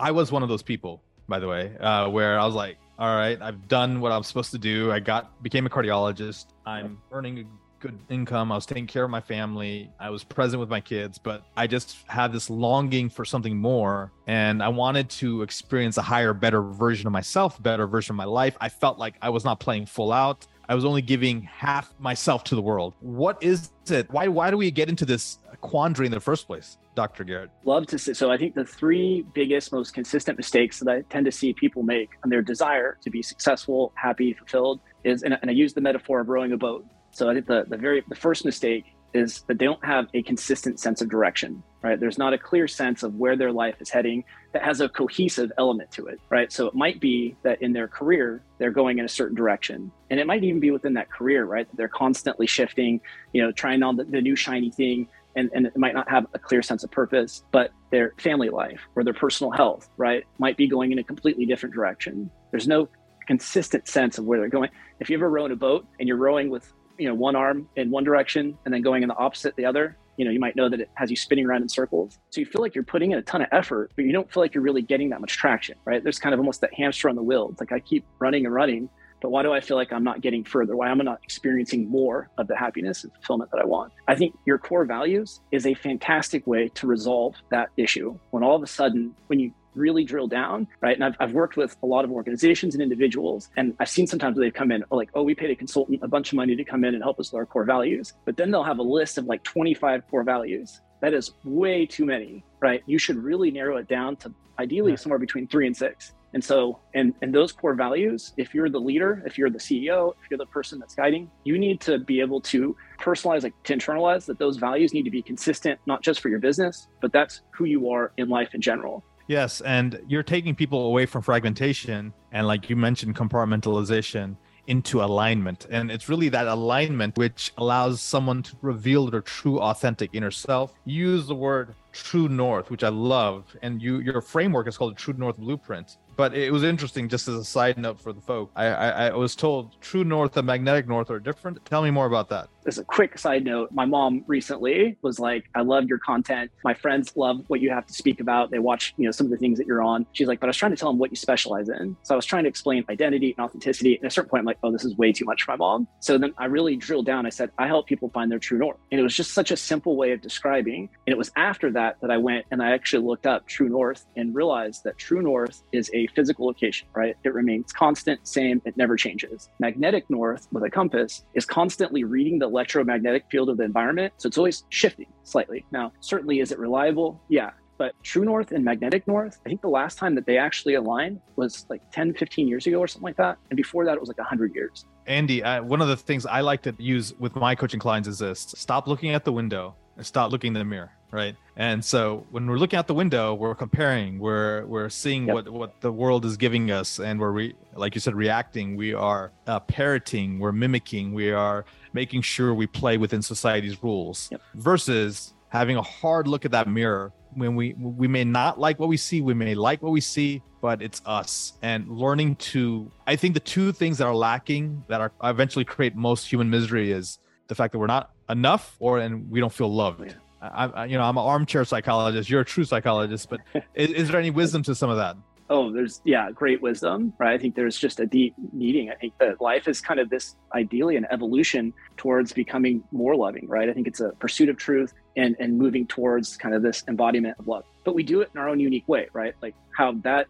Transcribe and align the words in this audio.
I 0.00 0.10
was 0.12 0.32
one 0.32 0.42
of 0.42 0.48
those 0.48 0.62
people, 0.62 1.02
by 1.28 1.38
the 1.38 1.46
way, 1.46 1.76
uh, 1.78 2.08
where 2.08 2.40
I 2.40 2.46
was 2.46 2.54
like, 2.54 2.78
all 2.98 3.14
right, 3.14 3.40
I've 3.40 3.68
done 3.68 4.00
what 4.00 4.12
I'm 4.12 4.22
supposed 4.22 4.50
to 4.52 4.58
do. 4.58 4.90
I 4.90 4.98
got 4.98 5.42
became 5.42 5.66
a 5.66 5.68
cardiologist. 5.68 6.46
I'm 6.64 6.98
earning 7.12 7.38
a 7.38 7.44
good 7.80 7.98
income. 8.08 8.50
I 8.50 8.54
was 8.54 8.66
taking 8.66 8.86
care 8.86 9.04
of 9.04 9.10
my 9.10 9.20
family. 9.20 9.90
I 9.98 10.10
was 10.10 10.24
present 10.24 10.58
with 10.60 10.70
my 10.70 10.80
kids, 10.80 11.18
but 11.18 11.44
I 11.56 11.66
just 11.66 11.96
had 12.06 12.32
this 12.32 12.48
longing 12.48 13.10
for 13.10 13.24
something 13.24 13.56
more. 13.56 14.12
And 14.26 14.62
I 14.62 14.68
wanted 14.68 15.10
to 15.10 15.42
experience 15.42 15.96
a 15.98 16.02
higher, 16.02 16.32
better 16.32 16.62
version 16.62 17.06
of 17.06 17.12
myself, 17.12 17.62
better 17.62 17.86
version 17.86 18.14
of 18.14 18.16
my 18.16 18.24
life. 18.24 18.56
I 18.60 18.68
felt 18.70 18.98
like 18.98 19.14
I 19.20 19.30
was 19.30 19.44
not 19.44 19.60
playing 19.60 19.86
full 19.86 20.12
out. 20.12 20.46
I 20.68 20.74
was 20.74 20.84
only 20.84 21.02
giving 21.02 21.42
half 21.42 21.92
myself 21.98 22.44
to 22.44 22.54
the 22.54 22.62
world. 22.62 22.94
What 23.00 23.42
is 23.42 23.70
it? 23.88 24.10
Why 24.10 24.28
why 24.28 24.50
do 24.50 24.56
we 24.56 24.70
get 24.70 24.88
into 24.88 25.04
this 25.04 25.38
quandary 25.60 26.06
in 26.06 26.12
the 26.12 26.20
first 26.20 26.46
place, 26.46 26.78
Dr. 26.94 27.24
Garrett? 27.24 27.50
Love 27.64 27.86
to 27.88 27.98
see. 27.98 28.14
So 28.14 28.30
I 28.30 28.36
think 28.36 28.54
the 28.54 28.64
three 28.64 29.24
biggest, 29.34 29.72
most 29.72 29.94
consistent 29.94 30.36
mistakes 30.36 30.80
that 30.80 30.88
I 30.90 31.02
tend 31.02 31.26
to 31.26 31.32
see 31.32 31.52
people 31.52 31.82
make 31.82 32.10
on 32.24 32.30
their 32.30 32.42
desire 32.42 32.98
to 33.02 33.10
be 33.10 33.22
successful, 33.22 33.92
happy, 33.94 34.32
fulfilled 34.32 34.80
is, 35.04 35.22
and, 35.22 35.38
and 35.40 35.50
I 35.50 35.54
use 35.54 35.74
the 35.74 35.80
metaphor 35.80 36.20
of 36.20 36.28
rowing 36.28 36.52
a 36.52 36.56
boat. 36.56 36.84
So 37.12 37.28
I 37.28 37.34
think 37.34 37.46
the, 37.46 37.64
the 37.68 37.76
very 37.76 38.04
the 38.08 38.14
first 38.14 38.44
mistake 38.44 38.84
is 39.12 39.42
that 39.48 39.58
they 39.58 39.64
don't 39.64 39.84
have 39.84 40.06
a 40.14 40.22
consistent 40.22 40.78
sense 40.78 41.00
of 41.00 41.08
direction, 41.08 41.62
right? 41.82 41.98
There's 41.98 42.18
not 42.18 42.32
a 42.32 42.38
clear 42.38 42.68
sense 42.68 43.02
of 43.02 43.14
where 43.16 43.36
their 43.36 43.52
life 43.52 43.76
is 43.80 43.90
heading 43.90 44.24
that 44.52 44.62
has 44.62 44.80
a 44.80 44.88
cohesive 44.88 45.50
element 45.58 45.90
to 45.92 46.06
it, 46.06 46.20
right? 46.28 46.52
So 46.52 46.66
it 46.66 46.74
might 46.74 47.00
be 47.00 47.36
that 47.42 47.60
in 47.62 47.72
their 47.72 47.88
career, 47.88 48.42
they're 48.58 48.70
going 48.70 48.98
in 48.98 49.04
a 49.04 49.08
certain 49.08 49.36
direction. 49.36 49.90
And 50.10 50.20
it 50.20 50.26
might 50.26 50.44
even 50.44 50.60
be 50.60 50.70
within 50.70 50.94
that 50.94 51.10
career, 51.10 51.44
right? 51.44 51.66
They're 51.74 51.88
constantly 51.88 52.46
shifting, 52.46 53.00
you 53.32 53.42
know, 53.42 53.52
trying 53.52 53.82
on 53.82 53.96
the, 53.96 54.04
the 54.04 54.20
new 54.20 54.36
shiny 54.36 54.70
thing. 54.70 55.08
And, 55.36 55.50
and 55.54 55.66
it 55.66 55.76
might 55.76 55.94
not 55.94 56.08
have 56.10 56.26
a 56.34 56.38
clear 56.38 56.62
sense 56.62 56.82
of 56.82 56.90
purpose, 56.90 57.44
but 57.52 57.70
their 57.90 58.14
family 58.18 58.48
life 58.48 58.80
or 58.96 59.04
their 59.04 59.14
personal 59.14 59.50
health, 59.52 59.88
right, 59.96 60.24
might 60.38 60.56
be 60.56 60.66
going 60.66 60.92
in 60.92 60.98
a 60.98 61.04
completely 61.04 61.46
different 61.46 61.74
direction. 61.74 62.30
There's 62.50 62.66
no 62.66 62.88
consistent 63.26 63.86
sense 63.86 64.18
of 64.18 64.24
where 64.24 64.40
they're 64.40 64.48
going. 64.48 64.70
If 64.98 65.08
you 65.08 65.16
ever 65.16 65.30
row 65.30 65.46
in 65.46 65.52
a 65.52 65.56
boat 65.56 65.86
and 65.98 66.08
you're 66.08 66.16
rowing 66.16 66.50
with 66.50 66.72
you 67.00 67.08
know 67.08 67.14
one 67.14 67.34
arm 67.34 67.66
in 67.76 67.90
one 67.90 68.04
direction 68.04 68.56
and 68.64 68.74
then 68.74 68.82
going 68.82 69.02
in 69.02 69.08
the 69.08 69.16
opposite 69.16 69.56
the 69.56 69.64
other 69.64 69.96
you 70.18 70.24
know 70.24 70.30
you 70.30 70.38
might 70.38 70.54
know 70.54 70.68
that 70.68 70.80
it 70.80 70.90
has 70.94 71.08
you 71.08 71.16
spinning 71.16 71.46
around 71.46 71.62
in 71.62 71.68
circles 71.68 72.18
so 72.28 72.40
you 72.40 72.46
feel 72.46 72.60
like 72.60 72.74
you're 72.74 72.84
putting 72.84 73.10
in 73.10 73.18
a 73.18 73.22
ton 73.22 73.40
of 73.40 73.48
effort 73.52 73.90
but 73.96 74.04
you 74.04 74.12
don't 74.12 74.30
feel 74.30 74.42
like 74.42 74.54
you're 74.54 74.62
really 74.62 74.82
getting 74.82 75.08
that 75.08 75.20
much 75.20 75.38
traction 75.38 75.76
right 75.86 76.02
there's 76.02 76.18
kind 76.18 76.34
of 76.34 76.38
almost 76.38 76.60
that 76.60 76.72
hamster 76.74 77.08
on 77.08 77.16
the 77.16 77.22
wheel 77.22 77.48
it's 77.50 77.60
like 77.60 77.72
i 77.72 77.80
keep 77.80 78.04
running 78.18 78.44
and 78.44 78.54
running 78.54 78.88
but 79.20 79.30
why 79.30 79.42
do 79.42 79.52
i 79.52 79.60
feel 79.60 79.76
like 79.76 79.92
i'm 79.92 80.04
not 80.04 80.20
getting 80.20 80.44
further 80.44 80.76
why 80.76 80.90
am 80.90 81.00
i 81.00 81.04
not 81.04 81.20
experiencing 81.22 81.88
more 81.88 82.28
of 82.38 82.46
the 82.48 82.56
happiness 82.56 83.04
and 83.04 83.12
fulfillment 83.14 83.50
that 83.50 83.60
i 83.60 83.64
want 83.64 83.92
i 84.08 84.14
think 84.14 84.36
your 84.46 84.58
core 84.58 84.84
values 84.84 85.40
is 85.52 85.66
a 85.66 85.74
fantastic 85.74 86.46
way 86.46 86.68
to 86.68 86.86
resolve 86.86 87.34
that 87.50 87.70
issue 87.76 88.16
when 88.30 88.42
all 88.42 88.56
of 88.56 88.62
a 88.62 88.66
sudden 88.66 89.14
when 89.28 89.38
you 89.38 89.52
really 89.74 90.04
drill 90.04 90.26
down, 90.26 90.66
right? 90.80 90.94
And 90.94 91.04
I've, 91.04 91.16
I've 91.20 91.32
worked 91.32 91.56
with 91.56 91.76
a 91.82 91.86
lot 91.86 92.04
of 92.04 92.10
organizations 92.10 92.74
and 92.74 92.82
individuals, 92.82 93.50
and 93.56 93.74
I've 93.78 93.88
seen 93.88 94.06
sometimes 94.06 94.36
they've 94.36 94.52
come 94.52 94.72
in 94.72 94.84
like, 94.90 95.10
oh, 95.14 95.22
we 95.22 95.34
paid 95.34 95.50
a 95.50 95.56
consultant 95.56 96.00
a 96.02 96.08
bunch 96.08 96.32
of 96.32 96.36
money 96.36 96.56
to 96.56 96.64
come 96.64 96.84
in 96.84 96.94
and 96.94 97.02
help 97.02 97.20
us 97.20 97.32
with 97.32 97.38
our 97.38 97.46
core 97.46 97.64
values. 97.64 98.12
But 98.24 98.36
then 98.36 98.50
they'll 98.50 98.64
have 98.64 98.78
a 98.78 98.82
list 98.82 99.18
of 99.18 99.26
like 99.26 99.42
25 99.44 100.08
core 100.10 100.24
values. 100.24 100.80
That 101.00 101.14
is 101.14 101.32
way 101.44 101.86
too 101.86 102.04
many, 102.04 102.44
right? 102.60 102.82
You 102.86 102.98
should 102.98 103.16
really 103.16 103.50
narrow 103.50 103.76
it 103.78 103.88
down 103.88 104.16
to 104.16 104.34
ideally 104.58 104.96
somewhere 104.96 105.18
between 105.18 105.46
three 105.46 105.66
and 105.66 105.76
six. 105.76 106.12
And 106.32 106.42
so, 106.42 106.78
and, 106.94 107.14
and 107.22 107.34
those 107.34 107.52
core 107.52 107.74
values, 107.74 108.32
if 108.36 108.54
you're 108.54 108.68
the 108.68 108.78
leader, 108.78 109.22
if 109.26 109.36
you're 109.36 109.50
the 109.50 109.58
CEO, 109.58 110.12
if 110.22 110.30
you're 110.30 110.38
the 110.38 110.46
person 110.46 110.78
that's 110.78 110.94
guiding, 110.94 111.30
you 111.44 111.58
need 111.58 111.80
to 111.82 111.98
be 111.98 112.20
able 112.20 112.40
to 112.42 112.76
personalize, 113.00 113.42
like 113.42 113.60
to 113.64 113.76
internalize 113.76 114.26
that 114.26 114.38
those 114.38 114.56
values 114.56 114.94
need 114.94 115.04
to 115.04 115.10
be 115.10 115.22
consistent, 115.22 115.80
not 115.86 116.02
just 116.02 116.20
for 116.20 116.28
your 116.28 116.38
business, 116.38 116.88
but 117.00 117.12
that's 117.12 117.40
who 117.50 117.64
you 117.64 117.90
are 117.90 118.12
in 118.16 118.28
life 118.28 118.54
in 118.54 118.60
general. 118.60 119.02
Yes, 119.26 119.60
and 119.60 120.00
you're 120.08 120.24
taking 120.24 120.54
people 120.54 120.86
away 120.86 121.06
from 121.06 121.22
fragmentation 121.22 122.12
and, 122.32 122.46
like 122.46 122.68
you 122.68 122.76
mentioned, 122.76 123.14
compartmentalization 123.16 124.36
into 124.66 125.02
alignment. 125.02 125.66
And 125.70 125.90
it's 125.90 126.08
really 126.08 126.28
that 126.28 126.46
alignment 126.46 127.16
which 127.16 127.52
allows 127.58 128.00
someone 128.00 128.42
to 128.44 128.56
reveal 128.62 129.10
their 129.10 129.20
true, 129.20 129.60
authentic 129.60 130.10
inner 130.12 130.30
self. 130.30 130.74
use 130.84 131.26
the 131.26 131.34
word 131.34 131.74
true 131.92 132.28
north, 132.28 132.70
which 132.70 132.84
I 132.84 132.88
love, 132.88 133.56
and 133.62 133.82
you 133.82 133.98
your 133.98 134.20
framework 134.20 134.68
is 134.68 134.76
called 134.76 134.96
True 134.96 135.14
North 135.16 135.36
Blueprint. 135.36 135.96
But 136.16 136.34
it 136.34 136.52
was 136.52 136.64
interesting, 136.64 137.08
just 137.08 137.28
as 137.28 137.34
a 137.36 137.44
side 137.44 137.78
note 137.78 138.00
for 138.00 138.12
the 138.12 138.20
folk. 138.20 138.50
I, 138.54 138.66
I, 138.66 139.06
I 139.06 139.14
was 139.14 139.34
told 139.34 139.80
True 139.80 140.04
North 140.04 140.36
and 140.36 140.46
Magnetic 140.46 140.86
North 140.86 141.10
are 141.10 141.20
different. 141.20 141.64
Tell 141.64 141.82
me 141.82 141.90
more 141.90 142.06
about 142.06 142.28
that 142.28 142.48
as 142.66 142.78
a 142.78 142.84
quick 142.84 143.18
side 143.18 143.44
note, 143.44 143.70
my 143.72 143.84
mom 143.84 144.24
recently 144.26 144.96
was 145.02 145.18
like, 145.18 145.44
I 145.54 145.62
love 145.62 145.86
your 145.86 145.98
content. 145.98 146.50
My 146.64 146.74
friends 146.74 147.16
love 147.16 147.44
what 147.48 147.60
you 147.60 147.70
have 147.70 147.86
to 147.86 147.92
speak 147.92 148.20
about. 148.20 148.50
They 148.50 148.58
watch, 148.58 148.94
you 148.96 149.06
know, 149.06 149.10
some 149.10 149.26
of 149.26 149.30
the 149.30 149.38
things 149.38 149.58
that 149.58 149.66
you're 149.66 149.82
on. 149.82 150.06
She's 150.12 150.28
like, 150.28 150.40
but 150.40 150.46
I 150.46 150.50
was 150.50 150.56
trying 150.56 150.72
to 150.72 150.76
tell 150.76 150.90
them 150.90 150.98
what 150.98 151.10
you 151.10 151.16
specialize 151.16 151.68
in. 151.68 151.96
So 152.02 152.14
I 152.14 152.16
was 152.16 152.26
trying 152.26 152.44
to 152.44 152.48
explain 152.48 152.84
identity 152.90 153.34
and 153.36 153.44
authenticity. 153.44 153.96
And 153.96 154.04
at 154.04 154.08
a 154.08 154.14
certain 154.14 154.28
point, 154.28 154.40
I'm 154.40 154.46
like, 154.46 154.58
oh, 154.62 154.70
this 154.70 154.84
is 154.84 154.96
way 154.96 155.12
too 155.12 155.24
much 155.24 155.42
for 155.42 155.52
my 155.52 155.56
mom. 155.56 155.88
So 156.00 156.18
then 156.18 156.32
I 156.38 156.46
really 156.46 156.76
drilled 156.76 157.06
down. 157.06 157.26
I 157.26 157.30
said, 157.30 157.50
I 157.58 157.66
help 157.66 157.86
people 157.86 158.10
find 158.10 158.30
their 158.30 158.38
true 158.38 158.58
north. 158.58 158.78
And 158.90 159.00
it 159.00 159.02
was 159.02 159.16
just 159.16 159.32
such 159.32 159.50
a 159.50 159.56
simple 159.56 159.96
way 159.96 160.12
of 160.12 160.20
describing. 160.20 160.88
And 161.06 161.12
it 161.12 161.18
was 161.18 161.30
after 161.36 161.70
that 161.72 161.96
that 162.02 162.10
I 162.10 162.18
went 162.18 162.46
and 162.50 162.62
I 162.62 162.72
actually 162.72 163.06
looked 163.06 163.26
up 163.26 163.46
true 163.46 163.68
north 163.68 164.04
and 164.16 164.34
realized 164.34 164.84
that 164.84 164.98
true 164.98 165.22
north 165.22 165.62
is 165.72 165.90
a 165.94 166.06
physical 166.08 166.46
location, 166.46 166.88
right? 166.94 167.16
It 167.24 167.34
remains 167.34 167.72
constant, 167.72 168.26
same, 168.26 168.60
it 168.64 168.76
never 168.76 168.96
changes. 168.96 169.48
Magnetic 169.58 170.08
north 170.10 170.46
with 170.52 170.64
a 170.64 170.70
compass 170.70 171.24
is 171.34 171.44
constantly 171.46 172.04
reading 172.04 172.38
the 172.38 172.49
electromagnetic 172.50 173.24
field 173.30 173.48
of 173.48 173.56
the 173.56 173.64
environment. 173.64 174.12
So 174.18 174.26
it's 174.26 174.38
always 174.38 174.64
shifting 174.68 175.06
slightly. 175.22 175.64
Now, 175.70 175.92
certainly, 176.00 176.40
is 176.40 176.52
it 176.52 176.58
reliable? 176.58 177.20
Yeah. 177.28 177.50
But 177.80 177.94
true 178.02 178.26
north 178.26 178.52
and 178.52 178.62
magnetic 178.62 179.08
north, 179.08 179.40
I 179.46 179.48
think 179.48 179.62
the 179.62 179.70
last 179.70 179.96
time 179.96 180.14
that 180.14 180.26
they 180.26 180.36
actually 180.36 180.74
aligned 180.74 181.18
was 181.36 181.64
like 181.70 181.80
10, 181.92 182.12
15 182.12 182.46
years 182.46 182.66
ago 182.66 182.78
or 182.78 182.86
something 182.86 183.06
like 183.06 183.16
that. 183.16 183.38
And 183.48 183.56
before 183.56 183.86
that, 183.86 183.94
it 183.94 184.00
was 184.00 184.10
like 184.10 184.18
100 184.18 184.54
years. 184.54 184.84
Andy, 185.06 185.42
uh, 185.42 185.62
one 185.62 185.80
of 185.80 185.88
the 185.88 185.96
things 185.96 186.26
I 186.26 186.42
like 186.42 186.60
to 186.64 186.74
use 186.76 187.14
with 187.18 187.34
my 187.36 187.54
coaching 187.54 187.80
clients 187.80 188.06
is 188.06 188.18
this 188.18 188.52
stop 188.54 188.86
looking 188.86 189.12
at 189.14 189.24
the 189.24 189.32
window 189.32 189.74
and 189.96 190.04
stop 190.04 190.30
looking 190.30 190.48
in 190.48 190.58
the 190.58 190.64
mirror 190.64 190.92
right 191.10 191.34
and 191.56 191.84
so 191.84 192.24
when 192.30 192.48
we're 192.48 192.56
looking 192.56 192.78
out 192.78 192.86
the 192.86 192.94
window 192.94 193.34
we're 193.34 193.56
comparing 193.56 194.20
we're 194.20 194.64
we're 194.66 194.88
seeing 194.88 195.26
yep. 195.26 195.34
what 195.34 195.48
what 195.48 195.80
the 195.80 195.90
world 195.90 196.24
is 196.24 196.36
giving 196.36 196.70
us 196.70 197.00
and 197.00 197.18
we're 197.18 197.32
re, 197.32 197.54
like 197.74 197.96
you 197.96 198.00
said 198.00 198.14
reacting 198.14 198.76
we 198.76 198.94
are 198.94 199.32
uh, 199.48 199.58
parroting 199.58 200.38
we're 200.38 200.52
mimicking 200.52 201.12
we 201.12 201.32
are 201.32 201.64
making 201.92 202.22
sure 202.22 202.54
we 202.54 202.64
play 202.64 202.96
within 202.96 203.20
society's 203.20 203.82
rules 203.82 204.28
yep. 204.30 204.40
versus 204.54 205.34
having 205.48 205.76
a 205.76 205.82
hard 205.82 206.28
look 206.28 206.44
at 206.44 206.52
that 206.52 206.68
mirror 206.68 207.12
when 207.34 207.54
we 207.54 207.74
we 207.74 208.08
may 208.08 208.24
not 208.24 208.58
like 208.58 208.78
what 208.78 208.88
we 208.88 208.96
see 208.96 209.20
we 209.20 209.34
may 209.34 209.54
like 209.54 209.82
what 209.82 209.92
we 209.92 210.00
see 210.00 210.42
but 210.60 210.82
it's 210.82 211.00
us 211.06 211.54
and 211.62 211.88
learning 211.88 212.36
to 212.36 212.90
i 213.06 213.16
think 213.16 213.34
the 213.34 213.40
two 213.40 213.72
things 213.72 213.98
that 213.98 214.06
are 214.06 214.14
lacking 214.14 214.82
that 214.88 215.00
are 215.00 215.12
eventually 215.24 215.64
create 215.64 215.94
most 215.94 216.30
human 216.30 216.50
misery 216.50 216.92
is 216.92 217.18
the 217.48 217.54
fact 217.54 217.72
that 217.72 217.78
we're 217.78 217.86
not 217.86 218.10
enough 218.28 218.76
or 218.78 218.98
and 218.98 219.30
we 219.30 219.40
don't 219.40 219.52
feel 219.52 219.72
loved 219.72 220.06
yeah. 220.06 220.14
I, 220.42 220.66
I, 220.66 220.84
you 220.86 220.96
know, 220.96 221.04
I'm 221.04 221.18
an 221.18 221.24
armchair 221.24 221.64
psychologist. 221.66 222.30
You're 222.30 222.40
a 222.40 222.44
true 222.46 222.64
psychologist, 222.64 223.28
but 223.28 223.40
is, 223.74 223.90
is, 223.90 224.08
there 224.08 224.18
any 224.18 224.30
wisdom 224.30 224.62
to 224.64 224.74
some 224.74 224.88
of 224.88 224.96
that? 224.96 225.16
Oh, 225.52 225.72
there's 225.72 226.00
yeah, 226.04 226.30
great 226.30 226.62
wisdom, 226.62 227.12
right? 227.18 227.34
I 227.34 227.38
think 227.38 227.56
there's 227.56 227.76
just 227.76 227.98
a 227.98 228.06
deep 228.06 228.34
needing. 228.52 228.88
I 228.88 228.94
think 228.94 229.14
that 229.18 229.40
life 229.40 229.66
is 229.66 229.80
kind 229.80 229.98
of 229.98 230.08
this 230.08 230.36
ideally 230.54 230.94
an 230.94 231.08
evolution 231.10 231.72
towards 231.96 232.32
becoming 232.32 232.84
more 232.92 233.16
loving, 233.16 233.48
right? 233.48 233.68
I 233.68 233.72
think 233.72 233.88
it's 233.88 233.98
a 233.98 234.10
pursuit 234.20 234.48
of 234.48 234.56
truth 234.56 234.94
and 235.16 235.34
and 235.40 235.58
moving 235.58 235.88
towards 235.88 236.36
kind 236.36 236.54
of 236.54 236.62
this 236.62 236.84
embodiment 236.86 237.36
of 237.40 237.48
love. 237.48 237.64
But 237.84 237.94
we 237.94 238.02
do 238.02 238.20
it 238.20 238.30
in 238.34 238.40
our 238.40 238.48
own 238.48 238.60
unique 238.60 238.88
way, 238.88 239.08
right? 239.12 239.34
Like 239.40 239.54
how 239.76 239.92
that 240.02 240.26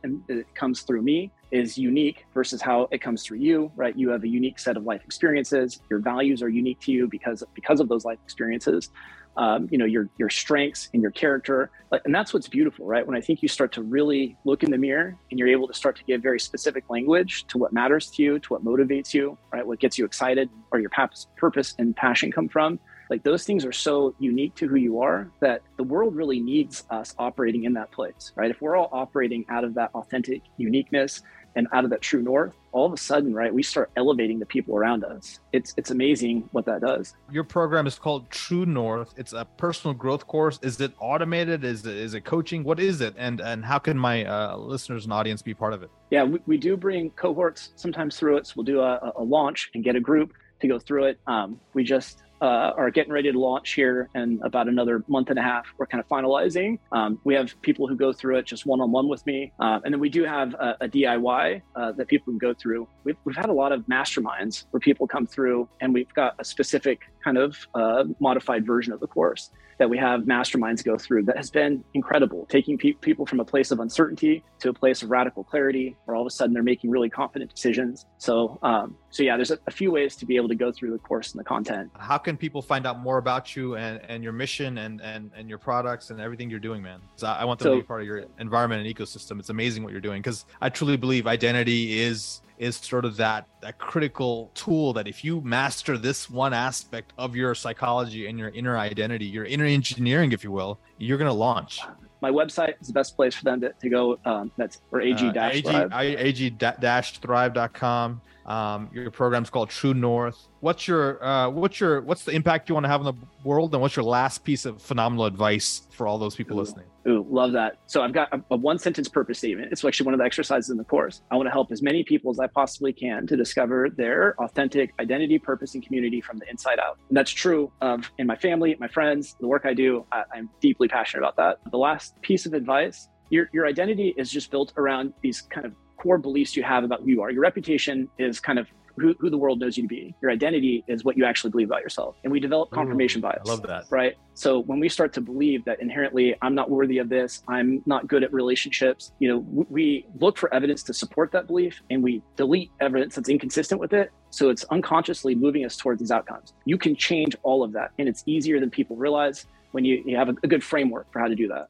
comes 0.54 0.82
through 0.82 1.02
me 1.02 1.30
is 1.50 1.76
unique 1.76 2.26
versus 2.32 2.62
how 2.62 2.88
it 2.92 2.98
comes 2.98 3.24
through 3.24 3.38
you, 3.38 3.72
right? 3.74 3.96
You 3.96 4.10
have 4.10 4.22
a 4.22 4.28
unique 4.28 4.58
set 4.58 4.76
of 4.76 4.84
life 4.84 5.02
experiences. 5.04 5.80
Your 5.90 5.98
values 5.98 6.42
are 6.42 6.48
unique 6.48 6.80
to 6.80 6.92
you 6.92 7.08
because 7.08 7.42
because 7.54 7.80
of 7.80 7.88
those 7.88 8.04
life 8.04 8.18
experiences 8.24 8.90
um, 9.36 9.68
you 9.70 9.78
know 9.78 9.84
your 9.84 10.08
your 10.18 10.28
strengths 10.28 10.88
and 10.92 11.02
your 11.02 11.10
character 11.12 11.70
and 12.04 12.14
that's 12.14 12.34
what's 12.34 12.48
beautiful 12.48 12.86
right 12.86 13.06
when 13.06 13.16
i 13.16 13.20
think 13.20 13.42
you 13.42 13.48
start 13.48 13.72
to 13.72 13.82
really 13.82 14.36
look 14.44 14.62
in 14.62 14.70
the 14.70 14.78
mirror 14.78 15.16
and 15.30 15.38
you're 15.38 15.48
able 15.48 15.68
to 15.68 15.74
start 15.74 15.96
to 15.96 16.04
give 16.04 16.20
very 16.22 16.40
specific 16.40 16.84
language 16.90 17.46
to 17.46 17.56
what 17.56 17.72
matters 17.72 18.10
to 18.10 18.22
you 18.22 18.38
to 18.40 18.52
what 18.52 18.64
motivates 18.64 19.14
you 19.14 19.38
right 19.52 19.66
what 19.66 19.78
gets 19.78 19.96
you 19.98 20.04
excited 20.04 20.48
or 20.72 20.80
your 20.80 20.90
purpose 21.36 21.74
and 21.78 21.96
passion 21.96 22.32
come 22.32 22.48
from 22.48 22.78
like 23.10 23.22
those 23.22 23.44
things 23.44 23.64
are 23.64 23.72
so 23.72 24.14
unique 24.18 24.54
to 24.54 24.68
who 24.68 24.76
you 24.76 25.00
are 25.00 25.30
that 25.40 25.62
the 25.76 25.82
world 25.82 26.14
really 26.16 26.40
needs 26.40 26.84
us 26.90 27.14
operating 27.18 27.64
in 27.64 27.74
that 27.74 27.90
place 27.90 28.32
right 28.36 28.50
if 28.50 28.60
we're 28.62 28.76
all 28.76 28.88
operating 28.92 29.44
out 29.48 29.64
of 29.64 29.74
that 29.74 29.90
authentic 29.94 30.42
uniqueness 30.56 31.22
and 31.56 31.66
out 31.72 31.84
of 31.84 31.90
that 31.90 32.00
true 32.00 32.22
north, 32.22 32.54
all 32.72 32.86
of 32.86 32.92
a 32.92 32.96
sudden, 32.96 33.34
right, 33.34 33.52
we 33.52 33.62
start 33.62 33.90
elevating 33.96 34.38
the 34.38 34.46
people 34.46 34.76
around 34.76 35.04
us. 35.04 35.40
It's 35.52 35.74
it's 35.76 35.90
amazing 35.90 36.48
what 36.52 36.64
that 36.66 36.80
does. 36.80 37.14
Your 37.30 37.44
program 37.44 37.86
is 37.86 37.98
called 37.98 38.30
True 38.30 38.66
North. 38.66 39.12
It's 39.16 39.32
a 39.32 39.44
personal 39.44 39.94
growth 39.94 40.26
course. 40.26 40.58
Is 40.62 40.80
it 40.80 40.92
automated? 41.00 41.64
Is 41.64 41.84
it 41.86 41.96
is 41.96 42.14
it 42.14 42.24
coaching? 42.24 42.62
What 42.62 42.78
is 42.78 43.00
it? 43.00 43.14
And 43.16 43.40
and 43.40 43.64
how 43.64 43.78
can 43.78 43.98
my 43.98 44.24
uh, 44.24 44.56
listeners 44.56 45.04
and 45.04 45.12
audience 45.12 45.42
be 45.42 45.54
part 45.54 45.72
of 45.72 45.82
it? 45.82 45.90
Yeah, 46.10 46.24
we, 46.24 46.40
we 46.46 46.56
do 46.56 46.76
bring 46.76 47.10
cohorts 47.10 47.72
sometimes 47.76 48.16
through 48.16 48.36
it. 48.38 48.46
So 48.46 48.54
we'll 48.56 48.64
do 48.64 48.80
a, 48.80 49.12
a 49.16 49.22
launch 49.22 49.70
and 49.74 49.82
get 49.82 49.96
a 49.96 50.00
group 50.00 50.32
to 50.60 50.68
go 50.68 50.78
through 50.78 51.06
it. 51.06 51.20
Um, 51.26 51.58
we 51.74 51.82
just 51.82 52.22
uh, 52.40 52.72
are 52.76 52.90
getting 52.90 53.12
ready 53.12 53.30
to 53.30 53.38
launch 53.38 53.74
here 53.74 54.08
in 54.14 54.40
about 54.42 54.68
another 54.68 55.04
month 55.08 55.30
and 55.30 55.38
a 55.38 55.42
half. 55.42 55.66
We're 55.78 55.86
kind 55.86 56.02
of 56.02 56.08
finalizing. 56.08 56.78
Um, 56.92 57.20
we 57.24 57.34
have 57.34 57.60
people 57.62 57.86
who 57.86 57.96
go 57.96 58.12
through 58.12 58.36
it 58.38 58.46
just 58.46 58.66
one 58.66 58.80
on 58.80 58.90
one 58.90 59.08
with 59.08 59.24
me. 59.26 59.52
Uh, 59.60 59.80
and 59.84 59.92
then 59.92 60.00
we 60.00 60.08
do 60.08 60.24
have 60.24 60.54
a, 60.54 60.76
a 60.82 60.88
DIY 60.88 61.62
uh, 61.76 61.92
that 61.92 62.08
people 62.08 62.32
can 62.32 62.38
go 62.38 62.54
through. 62.54 62.88
We've, 63.04 63.16
we've 63.24 63.36
had 63.36 63.48
a 63.48 63.52
lot 63.52 63.72
of 63.72 63.82
masterminds 63.86 64.64
where 64.70 64.80
people 64.80 65.06
come 65.06 65.26
through 65.26 65.68
and 65.80 65.92
we've 65.92 66.12
got 66.14 66.34
a 66.38 66.44
specific 66.44 67.02
kind 67.22 67.38
of 67.38 67.56
uh, 67.74 68.04
modified 68.20 68.66
version 68.66 68.92
of 68.92 69.00
the 69.00 69.06
course 69.06 69.50
that 69.80 69.88
we 69.88 69.96
have 69.96 70.24
masterminds 70.24 70.84
go 70.84 70.98
through 70.98 71.22
that 71.22 71.38
has 71.38 71.50
been 71.50 71.82
incredible, 71.94 72.44
taking 72.50 72.76
pe- 72.76 72.92
people 72.92 73.24
from 73.24 73.40
a 73.40 73.44
place 73.44 73.70
of 73.70 73.80
uncertainty 73.80 74.44
to 74.58 74.68
a 74.68 74.74
place 74.74 75.02
of 75.02 75.10
radical 75.10 75.42
clarity, 75.42 75.96
where 76.04 76.14
all 76.14 76.20
of 76.20 76.26
a 76.26 76.30
sudden 76.30 76.52
they're 76.52 76.62
making 76.62 76.90
really 76.90 77.08
confident 77.08 77.50
decisions. 77.50 78.04
So, 78.18 78.58
um, 78.62 78.94
so 79.08 79.22
yeah, 79.22 79.36
there's 79.36 79.50
a, 79.50 79.58
a, 79.66 79.70
few 79.70 79.90
ways 79.90 80.16
to 80.16 80.26
be 80.26 80.36
able 80.36 80.48
to 80.48 80.54
go 80.54 80.70
through 80.70 80.90
the 80.90 80.98
course 80.98 81.32
and 81.32 81.40
the 81.40 81.44
content. 81.44 81.90
How 81.98 82.18
can 82.18 82.36
people 82.36 82.60
find 82.60 82.86
out 82.86 83.00
more 83.00 83.16
about 83.16 83.56
you 83.56 83.76
and, 83.76 84.02
and 84.06 84.22
your 84.22 84.34
mission 84.34 84.76
and, 84.76 85.00
and, 85.00 85.30
and 85.34 85.48
your 85.48 85.56
products 85.56 86.10
and 86.10 86.20
everything 86.20 86.50
you're 86.50 86.60
doing, 86.60 86.82
man? 86.82 87.00
I, 87.22 87.36
I 87.36 87.44
want 87.46 87.58
them 87.58 87.68
so, 87.68 87.74
to 87.76 87.80
be 87.80 87.86
part 87.86 88.02
of 88.02 88.06
your 88.06 88.26
environment 88.38 88.86
and 88.86 88.94
ecosystem. 88.94 89.38
It's 89.38 89.48
amazing 89.48 89.82
what 89.82 89.92
you're 89.92 90.02
doing 90.02 90.20
because 90.20 90.44
I 90.60 90.68
truly 90.68 90.98
believe 90.98 91.26
identity 91.26 91.98
is 92.00 92.42
is 92.60 92.76
sort 92.76 93.04
of 93.06 93.16
that 93.16 93.48
that 93.62 93.78
critical 93.78 94.50
tool 94.54 94.92
that 94.92 95.08
if 95.08 95.24
you 95.24 95.40
master 95.40 95.96
this 95.96 96.28
one 96.28 96.52
aspect 96.52 97.14
of 97.16 97.34
your 97.34 97.54
psychology 97.54 98.26
and 98.26 98.38
your 98.38 98.50
inner 98.50 98.76
identity, 98.76 99.24
your 99.24 99.46
inner 99.46 99.64
engineering, 99.64 100.32
if 100.32 100.44
you 100.44 100.52
will, 100.52 100.78
you're 100.98 101.16
going 101.16 101.30
to 101.30 101.34
launch. 101.34 101.80
My 102.20 102.30
website 102.30 102.74
is 102.78 102.88
the 102.88 102.92
best 102.92 103.16
place 103.16 103.34
for 103.34 103.44
them 103.44 103.62
to, 103.62 103.72
to 103.72 103.88
go. 103.88 104.18
Um, 104.26 104.52
that's 104.58 104.82
or 104.92 105.00
ag 105.00 105.22
uh, 105.22 105.32
dash 105.32 105.64
ag-thrive.com. 105.64 108.20
Um, 108.50 108.90
your 108.92 109.12
program's 109.12 109.48
called 109.48 109.70
True 109.70 109.94
North. 109.94 110.48
What's 110.58 110.88
your 110.88 111.24
uh, 111.24 111.48
what's 111.50 111.78
your 111.78 112.00
what's 112.00 112.24
the 112.24 112.32
impact 112.32 112.68
you 112.68 112.74
want 112.74 112.82
to 112.82 112.88
have 112.88 113.06
on 113.06 113.14
the 113.14 113.48
world, 113.48 113.72
and 113.72 113.80
what's 113.80 113.94
your 113.94 114.04
last 114.04 114.42
piece 114.42 114.66
of 114.66 114.82
phenomenal 114.82 115.24
advice 115.24 115.82
for 115.92 116.08
all 116.08 116.18
those 116.18 116.34
people 116.34 116.56
ooh, 116.56 116.60
listening? 116.60 116.86
Ooh, 117.06 117.24
love 117.30 117.52
that. 117.52 117.78
So 117.86 118.02
I've 118.02 118.12
got 118.12 118.34
a, 118.34 118.42
a 118.50 118.56
one 118.56 118.76
sentence 118.76 119.08
purpose 119.08 119.38
statement. 119.38 119.70
It's 119.70 119.84
actually 119.84 120.06
one 120.06 120.14
of 120.14 120.18
the 120.18 120.24
exercises 120.24 120.68
in 120.68 120.78
the 120.78 120.84
course. 120.84 121.22
I 121.30 121.36
want 121.36 121.46
to 121.46 121.52
help 121.52 121.70
as 121.70 121.80
many 121.80 122.02
people 122.02 122.32
as 122.32 122.40
I 122.40 122.48
possibly 122.48 122.92
can 122.92 123.24
to 123.28 123.36
discover 123.36 123.88
their 123.88 124.34
authentic 124.42 124.94
identity, 124.98 125.38
purpose, 125.38 125.74
and 125.74 125.86
community 125.86 126.20
from 126.20 126.38
the 126.38 126.50
inside 126.50 126.80
out. 126.80 126.98
And 127.08 127.16
that's 127.16 127.30
true 127.30 127.70
of 127.80 128.10
in 128.18 128.26
my 128.26 128.34
family, 128.34 128.76
my 128.80 128.88
friends, 128.88 129.36
the 129.38 129.46
work 129.46 129.62
I 129.64 129.74
do. 129.74 130.04
I, 130.10 130.24
I'm 130.34 130.50
deeply 130.60 130.88
passionate 130.88 131.22
about 131.22 131.36
that. 131.36 131.70
The 131.70 131.78
last 131.78 132.20
piece 132.20 132.46
of 132.46 132.54
advice 132.54 133.06
your, 133.30 133.48
your 133.52 133.66
identity 133.66 134.12
is 134.16 134.30
just 134.30 134.50
built 134.50 134.72
around 134.76 135.14
these 135.22 135.40
kind 135.40 135.64
of 135.64 135.72
core 136.00 136.18
beliefs 136.18 136.56
you 136.56 136.62
have 136.62 136.84
about 136.84 137.00
who 137.00 137.10
you 137.10 137.22
are. 137.22 137.30
Your 137.30 137.42
reputation 137.42 138.08
is 138.18 138.40
kind 138.40 138.58
of 138.58 138.66
who, 138.96 139.14
who, 139.18 139.30
the 139.30 139.38
world 139.38 139.60
knows 139.60 139.76
you 139.76 139.84
to 139.84 139.88
be. 139.88 140.14
Your 140.20 140.30
identity 140.30 140.84
is 140.86 141.04
what 141.04 141.16
you 141.16 141.24
actually 141.24 141.50
believe 141.50 141.68
about 141.68 141.82
yourself. 141.82 142.16
And 142.22 142.32
we 142.32 142.40
develop 142.40 142.70
confirmation 142.70 143.20
Ooh, 143.20 143.22
bias. 143.22 143.42
I 143.46 143.48
love 143.48 143.62
that. 143.62 143.84
Right. 143.90 144.16
So 144.34 144.60
when 144.60 144.80
we 144.80 144.88
start 144.88 145.12
to 145.14 145.20
believe 145.20 145.64
that 145.64 145.80
inherently 145.80 146.34
I'm 146.42 146.54
not 146.54 146.70
worthy 146.70 146.98
of 146.98 147.08
this, 147.08 147.42
I'm 147.48 147.82
not 147.86 148.08
good 148.08 148.22
at 148.22 148.32
relationships, 148.32 149.12
you 149.18 149.28
know, 149.28 149.38
we 149.70 150.06
look 150.18 150.36
for 150.36 150.52
evidence 150.52 150.82
to 150.84 150.94
support 150.94 151.32
that 151.32 151.46
belief 151.46 151.80
and 151.90 152.02
we 152.02 152.22
delete 152.36 152.70
evidence 152.80 153.14
that's 153.14 153.28
inconsistent 153.28 153.80
with 153.80 153.92
it. 153.92 154.10
So 154.30 154.50
it's 154.50 154.64
unconsciously 154.64 155.34
moving 155.34 155.64
us 155.64 155.76
towards 155.76 156.00
these 156.00 156.10
outcomes. 156.10 156.52
You 156.64 156.76
can 156.76 156.94
change 156.96 157.36
all 157.42 157.62
of 157.62 157.72
that. 157.72 157.92
And 157.98 158.08
it's 158.08 158.22
easier 158.26 158.60
than 158.60 158.70
people 158.70 158.96
realize 158.96 159.46
when 159.72 159.84
you, 159.84 160.02
you 160.04 160.16
have 160.16 160.28
a, 160.28 160.34
a 160.42 160.48
good 160.48 160.64
framework 160.64 161.10
for 161.12 161.20
how 161.20 161.28
to 161.28 161.34
do 161.34 161.48
that. 161.48 161.68